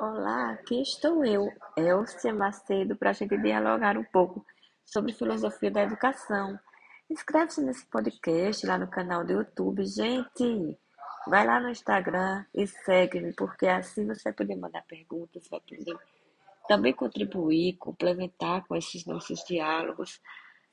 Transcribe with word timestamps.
Olá, 0.00 0.52
aqui 0.52 0.80
estou 0.80 1.22
eu, 1.26 1.52
Elcia 1.76 2.32
Macedo, 2.32 2.96
para 2.96 3.10
a 3.10 3.12
gente 3.12 3.36
dialogar 3.36 3.98
um 3.98 4.04
pouco 4.04 4.42
sobre 4.82 5.12
filosofia 5.12 5.70
da 5.70 5.82
educação. 5.82 6.58
Inscreve-se 7.10 7.60
nesse 7.60 7.84
podcast 7.84 8.66
lá 8.66 8.78
no 8.78 8.88
canal 8.88 9.26
do 9.26 9.32
YouTube. 9.34 9.84
Gente, 9.84 10.78
vai 11.26 11.46
lá 11.46 11.60
no 11.60 11.68
Instagram 11.68 12.46
e 12.54 12.66
segue-me, 12.66 13.34
porque 13.34 13.66
assim 13.66 14.06
você 14.06 14.22
vai 14.24 14.32
poder 14.32 14.56
mandar 14.56 14.82
perguntas, 14.86 15.46
vai 15.50 15.60
poder 15.60 15.98
também 16.66 16.94
contribuir, 16.94 17.76
complementar 17.76 18.66
com 18.66 18.74
esses 18.74 19.04
nossos 19.04 19.44
diálogos. 19.44 20.18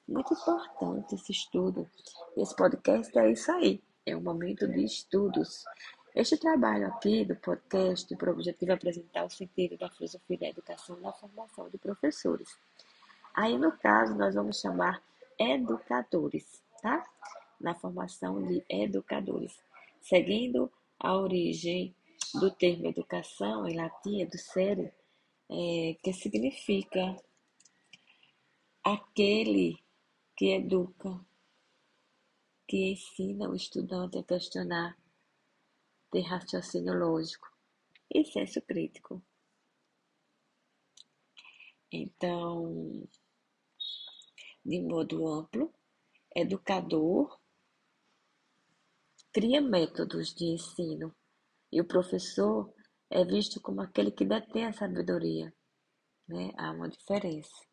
Muito 0.07 0.33
importante 0.33 1.15
esse 1.15 1.33
estudo. 1.33 1.85
Esse 2.37 2.55
podcast 2.55 3.19
é 3.19 3.29
isso 3.29 3.51
aí, 3.51 3.83
é 4.05 4.15
um 4.15 4.21
momento 4.21 4.65
de 4.69 4.85
estudos. 4.85 5.65
Este 6.20 6.36
trabalho 6.36 6.88
aqui 6.88 7.23
do 7.23 7.36
podcast 7.36 8.07
tem 8.07 8.18
por 8.18 8.29
objetivo 8.29 8.73
apresentar 8.73 9.23
o 9.23 9.29
sentido 9.29 9.77
da 9.77 9.87
filosofia 9.87 10.39
da 10.39 10.47
educação 10.47 11.00
na 11.00 11.14
formação 11.14 11.69
de 11.69 11.78
professores. 11.78 12.57
Aí, 13.36 13.55
no 13.55 13.71
caso, 13.71 14.15
nós 14.15 14.33
vamos 14.33 14.60
chamar 14.60 15.00
educadores, 15.38 16.60
tá? 16.82 17.07
Na 17.61 17.75
formação 17.75 18.43
de 18.47 18.65
educadores. 18.68 19.60
Seguindo 20.01 20.71
a 21.00 21.15
origem 21.15 21.96
do 22.33 22.49
termo 22.49 22.88
educação, 22.88 23.68
em 23.68 23.75
latim, 23.75 24.21
educere, 24.21 24.91
é, 25.52 25.97
que 26.02 26.13
significa 26.13 27.15
aquele 28.83 29.77
que 30.36 30.47
educa, 30.47 31.24
que 32.67 32.94
ensina 32.94 33.47
o 33.47 33.55
estudante 33.55 34.17
a 34.17 34.23
questionar 34.23 34.97
ter 36.11 36.22
raciocínio 36.22 36.94
lógico 36.94 37.47
e 38.14 38.23
senso 38.25 38.61
crítico. 38.61 39.22
Então, 41.91 43.08
de 44.66 44.81
modo 44.81 45.27
amplo, 45.27 45.73
educador 46.36 47.39
cria 49.31 49.61
métodos 49.61 50.33
de 50.33 50.45
ensino 50.45 51.16
e 51.72 51.80
o 51.80 51.88
professor 51.88 52.73
é 53.09 53.23
visto 53.23 53.61
como 53.61 53.81
aquele 53.81 54.11
que 54.11 54.25
detém 54.25 54.66
a 54.66 54.73
sabedoria. 54.73 55.53
Né? 56.27 56.52
Há 56.58 56.71
uma 56.71 56.89
diferença. 56.89 57.66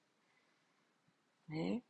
Né? 1.48 1.82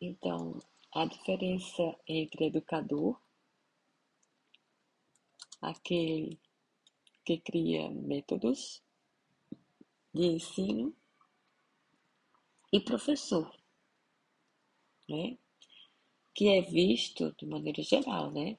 Então, 0.00 0.58
a 0.92 1.04
diferença 1.04 1.96
entre 2.06 2.46
educador, 2.46 3.20
aquele 5.60 6.38
que 7.24 7.38
cria 7.38 7.90
métodos 7.90 8.82
de 10.12 10.22
ensino, 10.26 10.94
e 12.72 12.80
professor, 12.80 13.52
né? 15.08 15.36
que 16.32 16.48
é 16.48 16.62
visto, 16.62 17.34
de 17.36 17.46
maneira 17.46 17.82
geral, 17.82 18.30
né? 18.30 18.56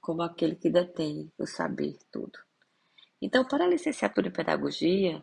como 0.00 0.22
aquele 0.22 0.54
que 0.54 0.70
detém 0.70 1.30
o 1.38 1.46
saber 1.46 1.98
todo. 2.10 2.38
Então, 3.20 3.46
para 3.46 3.64
a 3.64 3.68
licenciatura 3.68 4.28
em 4.28 4.32
pedagogia, 4.32 5.22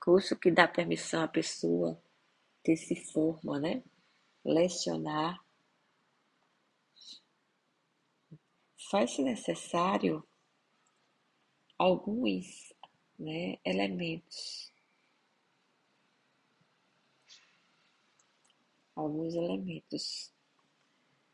curso 0.00 0.36
que 0.36 0.50
dá 0.50 0.66
permissão 0.66 1.22
à 1.22 1.28
pessoa 1.28 2.00
que 2.64 2.76
se 2.76 2.96
forma, 2.96 3.60
né? 3.60 3.82
Lecionar, 4.46 5.44
faz-se 8.88 9.22
necessário 9.22 10.24
alguns 11.76 12.72
né, 13.18 13.58
elementos. 13.64 14.72
Alguns 18.94 19.34
elementos 19.34 20.32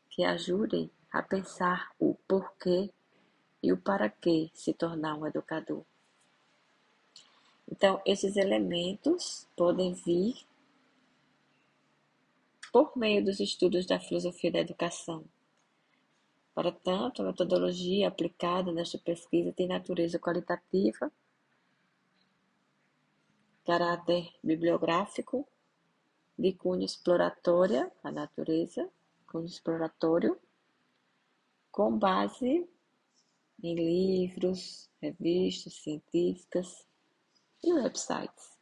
que 0.09 0.23
ajudem 0.23 0.91
a 1.11 1.21
pensar 1.21 1.93
o 1.99 2.15
porquê 2.27 2.91
e 3.61 3.71
o 3.71 3.77
para 3.77 4.09
que 4.09 4.51
se 4.53 4.73
tornar 4.73 5.15
um 5.15 5.25
educador. 5.25 5.85
Então, 7.71 8.01
esses 8.05 8.35
elementos 8.35 9.47
podem 9.55 9.93
vir 9.93 10.45
por 12.73 12.97
meio 12.97 13.23
dos 13.23 13.39
estudos 13.39 13.85
da 13.85 13.99
filosofia 13.99 14.51
da 14.51 14.57
educação. 14.57 15.23
Para 16.55 16.71
tanto, 16.71 17.21
a 17.21 17.25
metodologia 17.25 18.07
aplicada 18.07 18.71
nesta 18.71 18.97
pesquisa 18.97 19.53
tem 19.53 19.67
natureza 19.67 20.17
qualitativa, 20.17 21.11
caráter 23.63 24.27
bibliográfico, 24.43 25.47
de 26.37 26.51
cunho 26.53 26.83
exploratória, 26.83 27.91
a 28.03 28.11
natureza, 28.11 28.89
cunho 29.27 29.45
exploratório, 29.45 30.35
com 31.71 31.95
base 31.95 32.67
em 33.61 33.75
livros, 33.75 34.89
revistas 34.99 35.75
científicas 35.75 36.87
e 37.63 37.71
websites. 37.71 38.52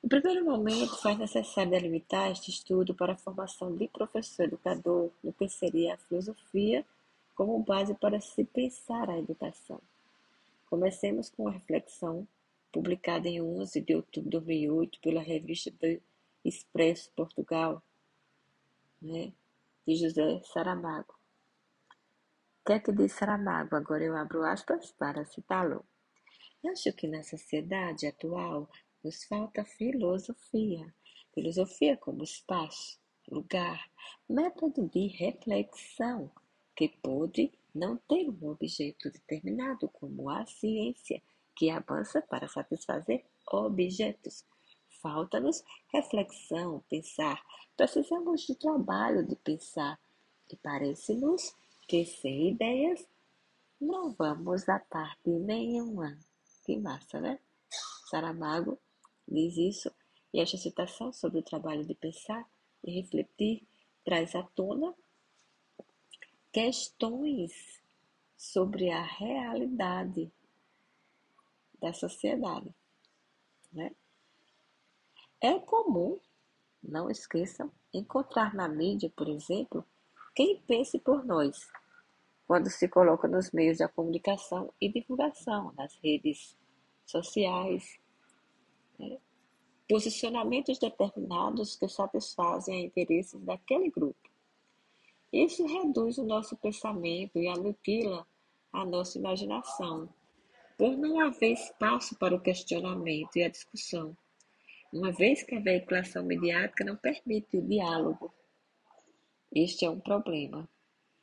No 0.00 0.08
primeiro 0.08 0.44
momento, 0.44 0.96
faz 1.02 1.18
necessário 1.18 1.72
delimitar 1.72 2.30
este 2.30 2.50
estudo 2.50 2.94
para 2.94 3.14
a 3.14 3.18
formação 3.18 3.74
de 3.76 3.88
professor-educador 3.88 5.10
no 5.22 5.32
que 5.32 5.48
seria 5.48 5.94
a 5.94 5.98
filosofia 5.98 6.86
como 7.34 7.58
base 7.64 7.94
para 7.94 8.20
se 8.20 8.44
pensar 8.44 9.10
a 9.10 9.18
educação. 9.18 9.80
Comecemos 10.70 11.30
com 11.30 11.48
a 11.48 11.50
reflexão 11.50 12.26
publicada 12.72 13.28
em 13.28 13.42
11 13.42 13.80
de 13.80 13.94
outubro 13.96 14.30
de 14.30 14.36
2008 14.38 15.00
pela 15.00 15.20
revista 15.20 15.70
do 15.70 16.00
Expresso 16.44 17.10
Portugal, 17.16 17.82
né, 19.02 19.32
de 19.86 19.96
José 19.96 20.40
Saramago. 20.44 21.14
O 22.60 22.66
que 22.66 22.72
é 22.74 22.78
que 22.78 22.92
diz 22.92 23.12
Saramago? 23.12 23.74
Agora 23.74 24.04
eu 24.04 24.16
abro 24.16 24.44
aspas 24.44 24.92
para 24.92 25.24
citá-lo. 25.24 25.84
Acho 26.70 26.92
que 26.92 27.08
na 27.08 27.22
sociedade 27.22 28.06
atual 28.06 28.68
nos 29.02 29.24
falta 29.24 29.64
filosofia. 29.64 30.92
Filosofia 31.34 31.96
como 31.96 32.24
espaço, 32.24 32.98
lugar, 33.30 33.90
método 34.28 34.88
de 34.88 35.06
reflexão, 35.08 36.30
que 36.74 36.88
pode 36.88 37.52
não 37.74 37.96
ter 38.08 38.28
um 38.28 38.48
objeto 38.48 39.10
determinado, 39.10 39.88
como 39.88 40.28
a 40.30 40.44
ciência, 40.46 41.22
que 41.54 41.70
avança 41.70 42.22
para 42.22 42.48
satisfazer 42.48 43.24
objetos. 43.50 44.44
Falta-nos 45.02 45.62
reflexão, 45.92 46.82
pensar. 46.88 47.42
Precisamos 47.76 48.42
de 48.42 48.54
trabalho 48.54 49.26
de 49.26 49.36
pensar. 49.36 49.98
E 50.50 50.56
parece-nos 50.56 51.54
que 51.86 52.04
sem 52.04 52.50
ideias 52.50 53.06
não 53.80 54.10
vamos 54.12 54.68
a 54.68 54.78
parte 54.78 55.30
nenhuma. 55.30 56.18
Que 56.64 56.76
massa, 56.76 57.20
né? 57.20 57.38
Saramago 58.10 58.78
diz 59.28 59.56
isso, 59.56 59.92
e 60.32 60.40
esta 60.40 60.56
citação 60.56 61.12
sobre 61.12 61.38
o 61.38 61.42
trabalho 61.42 61.84
de 61.84 61.94
pensar 61.94 62.48
e 62.84 62.90
refletir 63.00 63.66
traz 64.04 64.34
à 64.34 64.42
tona 64.42 64.94
questões 66.52 67.52
sobre 68.36 68.90
a 68.90 69.02
realidade 69.02 70.32
da 71.80 71.92
sociedade. 71.92 72.74
Né? 73.72 73.94
É 75.40 75.58
comum, 75.58 76.18
não 76.82 77.10
esqueçam, 77.10 77.70
encontrar 77.92 78.54
na 78.54 78.68
mídia, 78.68 79.12
por 79.14 79.28
exemplo, 79.28 79.84
quem 80.34 80.60
pense 80.62 80.98
por 80.98 81.24
nós, 81.24 81.70
quando 82.46 82.70
se 82.70 82.88
coloca 82.88 83.28
nos 83.28 83.50
meios 83.50 83.78
da 83.78 83.88
comunicação 83.88 84.72
e 84.80 84.90
divulgação, 84.90 85.72
nas 85.76 85.94
redes 85.96 86.56
sociais, 87.04 87.98
posicionamentos 89.88 90.78
determinados 90.78 91.76
que 91.76 91.88
satisfazem 91.88 92.84
interesses 92.84 93.40
daquele 93.42 93.90
grupo. 93.90 94.28
Isso 95.32 95.66
reduz 95.66 96.18
o 96.18 96.24
nosso 96.24 96.56
pensamento 96.56 97.38
e 97.38 97.48
aniquila 97.48 98.26
a 98.72 98.84
nossa 98.84 99.18
imaginação, 99.18 100.08
por 100.76 100.96
não 100.96 101.20
haver 101.20 101.52
espaço 101.52 102.16
para 102.18 102.34
o 102.34 102.40
questionamento 102.40 103.36
e 103.36 103.42
a 103.42 103.48
discussão, 103.48 104.16
uma 104.92 105.10
vez 105.10 105.42
que 105.42 105.54
a 105.54 105.60
veiculação 105.60 106.24
mediática 106.24 106.84
não 106.84 106.96
permite 106.96 107.58
o 107.58 107.66
diálogo. 107.66 108.32
Este 109.54 109.84
é 109.84 109.90
um 109.90 110.00
problema 110.00 110.68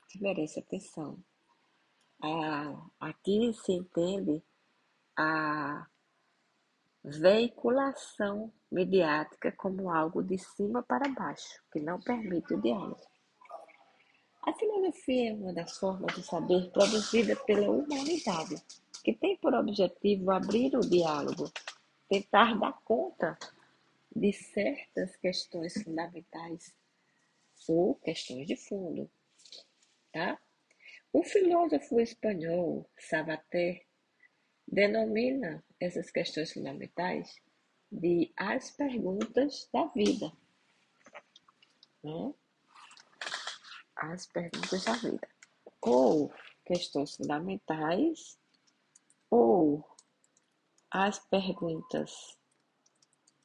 que 0.10 0.21
merece 0.21 0.60
atenção. 0.60 1.18
Ah, 2.21 2.88
aqui 3.00 3.54
se 3.54 3.74
entende 3.74 4.42
a 5.18 5.88
veiculação 7.06 8.52
mediática 8.72 9.52
como 9.52 9.92
algo 9.92 10.24
de 10.24 10.40
cima 10.40 10.81
para 10.81 11.07
baixo, 11.10 11.62
que 11.72 11.80
não 11.80 12.00
permite 12.00 12.56
o 12.56 12.62
diálogo. 12.62 13.02
A 14.44 14.54
filosofia 14.54 15.31
é 15.31 15.34
uma 15.34 15.54
das 15.54 15.78
formas 15.78 16.16
de 16.16 16.24
saber 16.24 16.72
produzida 16.72 17.36
pela 17.36 17.69
humanidade, 17.69 18.56
que 19.04 19.13
tem 19.13 19.38
por 19.38 19.54
objetivo 19.54 20.31
abrir 20.31 20.75
o 20.75 20.81
diálogo, 20.81 21.52
tentar 22.10 22.57
dar 22.57 22.74
conta 22.84 23.38
de 24.16 24.34
certas 24.34 25.16
questões 25.18 25.74
fundamentais 25.84 26.74
ou 27.68 27.96
questões 27.96 28.48
de 28.48 28.56
fundo, 28.56 29.10
tá? 30.12 30.40
O 31.13 31.24
filósofo 31.24 32.00
espanhol 32.00 32.90
Sabaté 32.98 33.85
denomina 34.68 35.64
essas 35.80 36.10
questões 36.10 36.52
fundamentais 36.52 37.36
de 37.92 38.32
as 38.36 38.72
perguntas 38.72 39.70
da 39.72 39.86
vida, 39.88 40.32
né? 42.04 42.34
As 43.96 44.26
perguntas 44.26 44.84
da 44.84 44.94
vida, 44.94 45.28
ou 45.82 46.34
questões 46.66 47.16
fundamentais, 47.16 48.38
ou 49.30 49.88
as 50.92 51.20
perguntas 51.20 52.38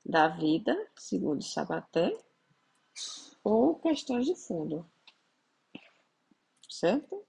da 0.05 0.29
vida, 0.29 0.75
segundo 0.97 1.43
Sabaté, 1.43 2.17
ou 3.45 3.79
questões 3.79 4.27
de 4.27 4.35
fundo, 4.35 4.89
certo? 6.69 7.25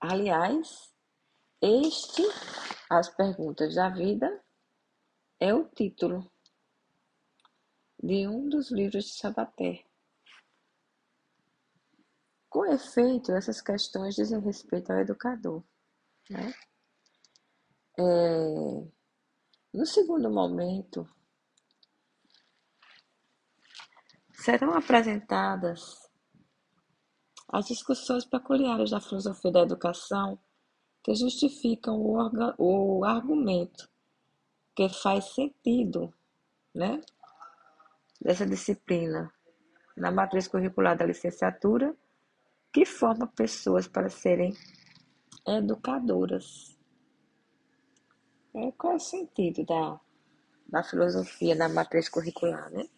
Aliás, 0.00 0.94
este, 1.60 2.22
As 2.88 3.14
Perguntas 3.14 3.74
da 3.74 3.90
Vida, 3.90 4.42
é 5.38 5.52
o 5.54 5.68
título 5.68 6.32
de 8.02 8.26
um 8.26 8.48
dos 8.48 8.70
livros 8.70 9.04
de 9.04 9.18
Sabaté. 9.18 9.84
Com 12.48 12.64
efeito, 12.64 13.32
essas 13.32 13.60
questões 13.60 14.14
dizem 14.14 14.40
respeito 14.40 14.90
ao 14.90 15.00
educador. 15.00 15.62
Né? 16.30 16.52
É, 17.98 18.02
no 19.74 19.84
segundo 19.84 20.30
momento, 20.30 21.06
serão 24.32 24.72
apresentadas 24.72 26.09
as 27.52 27.66
discussões 27.66 28.24
peculiares 28.24 28.90
da 28.90 29.00
filosofia 29.00 29.50
da 29.50 29.60
educação 29.60 30.38
que 31.02 31.14
justificam 31.14 32.00
o, 32.00 32.18
o 32.58 33.04
argumento 33.04 33.88
que 34.74 34.88
faz 34.88 35.34
sentido 35.34 36.14
né, 36.74 37.00
dessa 38.20 38.46
disciplina 38.46 39.32
na 39.96 40.12
matriz 40.12 40.46
curricular 40.46 40.96
da 40.96 41.04
licenciatura, 41.04 41.94
que 42.72 42.86
forma 42.86 43.26
pessoas 43.26 43.88
para 43.88 44.08
serem 44.08 44.54
educadoras. 45.46 46.78
É, 48.54 48.70
qual 48.72 48.92
é 48.92 48.96
o 48.96 49.00
sentido 49.00 49.64
da, 49.66 50.00
da 50.68 50.82
filosofia 50.82 51.54
na 51.54 51.68
matriz 51.68 52.08
curricular, 52.08 52.70
né? 52.70 52.88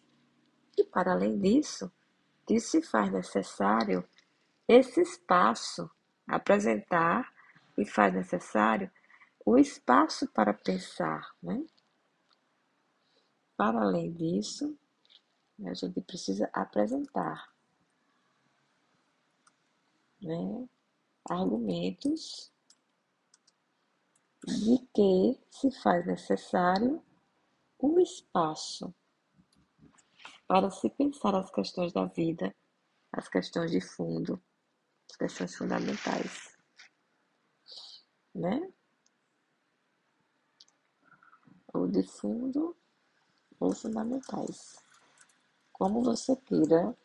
E 0.77 0.83
para 0.83 1.13
além 1.13 1.39
disso, 1.39 1.91
disso 2.47 2.71
se 2.71 2.81
faz 2.81 3.11
necessário 3.11 4.07
esse 4.67 5.01
espaço 5.01 5.89
apresentar 6.27 7.31
e 7.77 7.85
faz 7.85 8.13
necessário 8.13 8.91
o 9.45 9.57
espaço 9.57 10.27
para 10.31 10.53
pensar, 10.53 11.35
né? 11.41 11.63
Para 13.57 13.81
além 13.81 14.11
disso, 14.13 14.77
a 15.65 15.73
gente 15.73 16.01
precisa 16.01 16.49
apresentar 16.53 17.53
né, 20.21 20.67
argumentos 21.29 22.51
de 24.45 24.79
que 24.93 25.39
se 25.51 25.71
faz 25.81 26.05
necessário 26.05 27.03
um 27.79 27.99
espaço 27.99 28.93
para 30.47 30.69
se 30.71 30.89
pensar 30.89 31.35
as 31.35 31.51
questões 31.51 31.91
da 31.93 32.05
vida, 32.05 32.55
as 33.11 33.27
questões 33.27 33.71
de 33.71 33.81
fundo, 33.81 34.41
questões 35.15 35.55
fundamentais, 35.55 36.57
né? 38.33 38.71
Ou 41.73 41.87
de 41.87 42.03
fundo 42.03 42.75
ou 43.59 43.73
fundamentais, 43.73 44.75
como 45.71 46.03
você 46.03 46.35
queira 46.35 46.95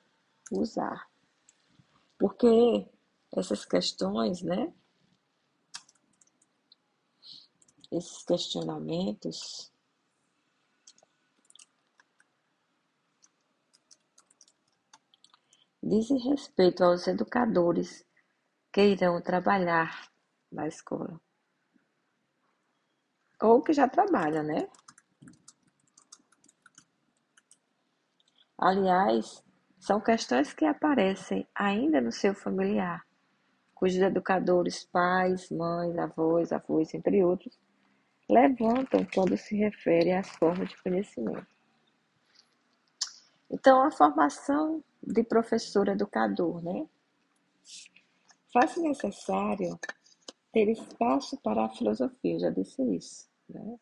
usar. 0.50 1.08
Porque 2.18 2.90
essas 3.32 3.64
questões, 3.64 4.42
né? 4.42 4.72
Esses 7.90 8.22
questionamentos 8.24 9.72
dizem 15.88 16.18
respeito 16.18 16.84
aos 16.84 17.06
educadores 17.06 18.04
que 18.72 18.82
irão 18.82 19.20
trabalhar 19.20 20.08
na 20.52 20.66
escola. 20.66 21.20
Ou 23.40 23.62
que 23.62 23.72
já 23.72 23.88
trabalham, 23.88 24.42
né? 24.42 24.68
Aliás, 28.58 29.42
são 29.78 30.00
questões 30.00 30.52
que 30.52 30.64
aparecem 30.64 31.46
ainda 31.54 32.00
no 32.00 32.10
seu 32.10 32.34
familiar, 32.34 33.06
cujos 33.74 34.02
educadores, 34.02 34.84
pais, 34.84 35.48
mães, 35.50 35.96
avós, 35.96 36.52
avós, 36.52 36.92
entre 36.92 37.22
outros, 37.22 37.56
levantam 38.28 39.06
quando 39.14 39.36
se 39.36 39.56
refere 39.56 40.12
às 40.12 40.28
formas 40.30 40.68
de 40.68 40.82
conhecimento. 40.82 41.57
Então, 43.50 43.82
a 43.82 43.90
formação 43.90 44.84
de 45.02 45.24
professor 45.24 45.88
educador, 45.88 46.62
né? 46.62 46.86
Faz-se 48.52 48.80
necessário 48.80 49.78
ter 50.52 50.68
espaço 50.68 51.36
para 51.38 51.64
a 51.64 51.68
filosofia, 51.68 52.38
já 52.38 52.50
disse 52.50 52.82
isso, 52.94 53.28
né? 53.48 53.78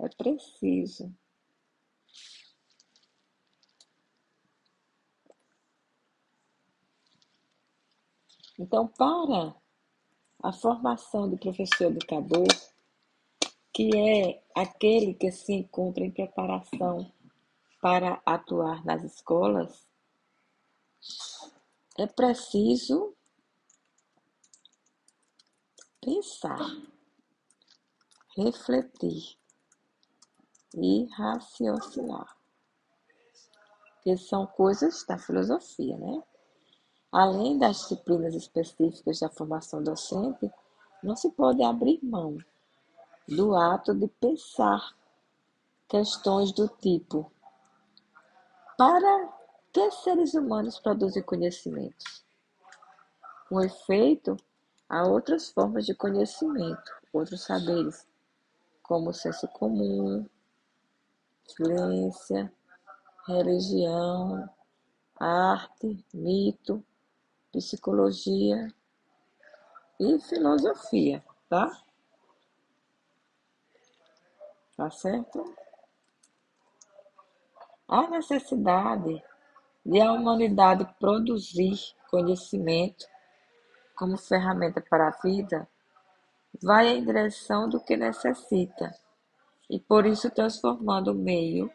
É 0.00 0.08
preciso. 0.08 1.12
Então, 8.58 8.88
para 8.88 9.54
a 10.42 10.52
formação 10.52 11.30
do 11.30 11.38
professor 11.38 11.92
educador, 11.92 12.48
que 13.72 13.96
é 13.96 14.42
aquele 14.54 15.14
que 15.14 15.30
se 15.30 15.52
encontra 15.52 16.04
em 16.04 16.10
preparação 16.10 17.12
para 17.80 18.20
atuar 18.26 18.84
nas 18.84 19.02
escolas, 19.04 19.86
é 21.96 22.06
preciso 22.06 23.14
pensar, 26.00 26.58
refletir 28.36 29.38
e 30.74 31.06
raciocinar, 31.12 32.36
que 34.02 34.16
são 34.16 34.46
coisas 34.46 35.04
da 35.04 35.18
filosofia, 35.18 35.96
né? 35.98 36.22
Além 37.10 37.58
das 37.58 37.78
disciplinas 37.78 38.34
específicas 38.34 39.20
da 39.20 39.30
formação 39.30 39.82
docente, 39.82 40.50
não 41.02 41.16
se 41.16 41.30
pode 41.30 41.62
abrir 41.62 41.98
mão 42.02 42.38
do 43.26 43.54
ato 43.56 43.94
de 43.94 44.08
pensar 44.08 44.94
questões 45.88 46.52
do 46.52 46.68
tipo: 46.68 47.32
para 48.78 49.28
que 49.72 49.90
seres 49.90 50.34
humanos 50.34 50.78
produzem 50.78 51.20
conhecimentos? 51.24 52.24
Com 53.48 53.60
efeito, 53.60 54.36
há 54.88 55.04
outras 55.04 55.50
formas 55.50 55.84
de 55.84 55.94
conhecimento, 55.94 56.92
outros 57.12 57.42
saberes, 57.42 58.06
como 58.80 59.10
o 59.10 59.12
senso 59.12 59.48
comum, 59.48 60.24
ciência, 61.44 62.52
religião, 63.26 64.48
arte, 65.18 66.04
mito, 66.14 66.82
psicologia 67.50 68.72
e 69.98 70.20
filosofia, 70.20 71.24
tá? 71.48 71.82
Tá 74.76 74.88
certo? 74.88 75.67
A 77.90 78.06
necessidade 78.06 79.24
de 79.82 79.98
a 79.98 80.12
humanidade 80.12 80.86
produzir 81.00 81.78
conhecimento 82.10 83.06
como 83.96 84.18
ferramenta 84.18 84.78
para 84.78 85.08
a 85.08 85.18
vida 85.22 85.66
vai 86.62 86.88
em 86.88 87.02
direção 87.02 87.66
do 87.66 87.80
que 87.80 87.96
necessita 87.96 88.94
e 89.70 89.80
por 89.80 90.04
isso 90.04 90.30
transformando 90.30 91.12
o 91.12 91.14
meio 91.14 91.72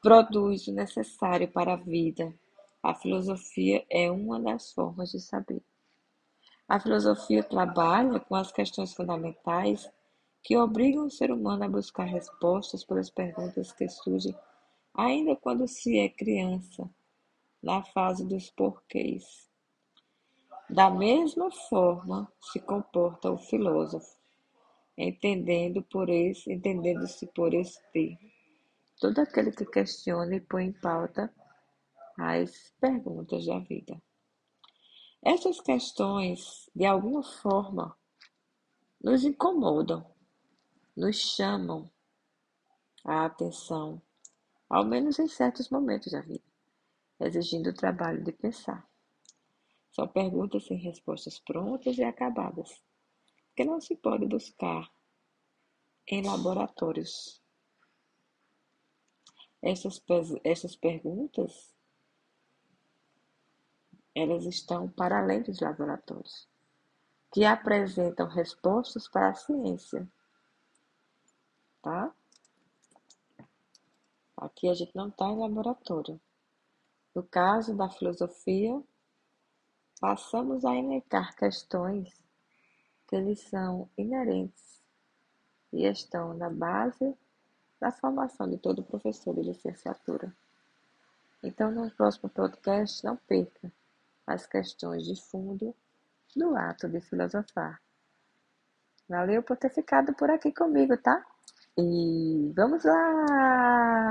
produz 0.00 0.68
o 0.68 0.72
necessário 0.72 1.50
para 1.50 1.72
a 1.72 1.76
vida. 1.76 2.32
A 2.80 2.94
filosofia 2.94 3.84
é 3.90 4.08
uma 4.08 4.38
das 4.38 4.70
formas 4.70 5.10
de 5.10 5.18
saber. 5.18 5.60
A 6.68 6.78
filosofia 6.78 7.42
trabalha 7.42 8.20
com 8.20 8.36
as 8.36 8.52
questões 8.52 8.94
fundamentais 8.94 9.90
que 10.40 10.56
obrigam 10.56 11.06
o 11.06 11.10
ser 11.10 11.32
humano 11.32 11.64
a 11.64 11.68
buscar 11.68 12.04
respostas 12.04 12.84
para 12.84 13.00
as 13.00 13.10
perguntas 13.10 13.72
que 13.72 13.88
surgem 13.88 14.36
ainda 14.94 15.34
quando 15.34 15.66
se 15.66 15.98
é 15.98 16.08
criança, 16.08 16.88
na 17.62 17.82
fase 17.82 18.24
dos 18.24 18.50
porquês. 18.50 19.50
Da 20.70 20.90
mesma 20.90 21.50
forma 21.50 22.32
se 22.40 22.60
comporta 22.60 23.30
o 23.30 23.38
filósofo, 23.38 24.16
entendendo 24.96 25.82
por 25.82 26.08
esse, 26.08 26.52
entendendo-se 26.52 27.26
por 27.28 27.52
esse 27.52 27.80
termo. 27.92 28.30
Todo 29.00 29.18
aquele 29.18 29.50
que 29.50 29.66
questiona 29.66 30.36
e 30.36 30.40
põe 30.40 30.66
em 30.66 30.72
pauta 30.72 31.34
as 32.16 32.72
perguntas 32.80 33.44
da 33.44 33.58
vida. 33.58 34.00
Essas 35.22 35.60
questões, 35.60 36.70
de 36.74 36.84
alguma 36.84 37.22
forma, 37.22 37.96
nos 39.02 39.24
incomodam, 39.24 40.06
nos 40.96 41.16
chamam 41.16 41.90
a 43.04 43.24
atenção, 43.26 44.00
ao 44.68 44.84
menos 44.84 45.18
em 45.18 45.28
certos 45.28 45.68
momentos 45.70 46.12
da 46.12 46.20
vida, 46.20 46.44
exigindo 47.20 47.70
o 47.70 47.74
trabalho 47.74 48.22
de 48.22 48.32
pensar. 48.32 48.88
São 49.90 50.08
perguntas 50.08 50.66
sem 50.66 50.76
respostas 50.76 51.38
prontas 51.38 51.96
e 51.96 52.02
acabadas, 52.02 52.82
que 53.54 53.64
não 53.64 53.80
se 53.80 53.96
pode 53.96 54.26
buscar 54.26 54.90
em 56.06 56.26
laboratórios. 56.26 57.40
Essas, 59.62 60.02
essas 60.42 60.76
perguntas, 60.76 61.74
elas 64.14 64.44
estão 64.44 64.88
para 64.88 65.20
além 65.20 65.42
dos 65.42 65.60
laboratórios, 65.60 66.48
que 67.32 67.44
apresentam 67.44 68.28
respostas 68.28 69.08
para 69.08 69.30
a 69.30 69.34
ciência, 69.34 70.06
tá? 71.80 72.14
Aqui 74.44 74.68
a 74.68 74.74
gente 74.74 74.94
não 74.94 75.08
está 75.08 75.24
em 75.24 75.38
laboratório. 75.38 76.20
No 77.14 77.22
caso 77.22 77.74
da 77.74 77.88
filosofia, 77.88 78.78
passamos 79.98 80.66
a 80.66 80.74
elencar 80.76 81.34
questões 81.34 82.12
que 83.08 83.16
lhes 83.16 83.40
são 83.40 83.88
inerentes 83.96 84.82
e 85.72 85.86
estão 85.86 86.34
na 86.34 86.50
base 86.50 87.16
da 87.80 87.90
formação 87.90 88.46
de 88.48 88.58
todo 88.58 88.82
professor 88.82 89.34
de 89.34 89.40
licenciatura. 89.40 90.30
Então, 91.42 91.70
no 91.70 91.90
próximo 91.90 92.28
podcast, 92.28 93.02
não 93.02 93.16
perca 93.16 93.72
as 94.26 94.46
questões 94.46 95.06
de 95.06 95.18
fundo 95.22 95.74
do 96.36 96.54
ato 96.54 96.86
de 96.86 97.00
filosofar. 97.00 97.80
Valeu 99.08 99.42
por 99.42 99.56
ter 99.56 99.70
ficado 99.70 100.12
por 100.14 100.30
aqui 100.30 100.52
comigo, 100.52 100.98
tá? 100.98 101.24
E 101.78 102.52
vamos 102.54 102.84
lá! 102.84 103.94